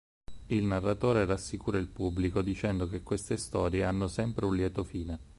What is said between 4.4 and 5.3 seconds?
un lieto fine.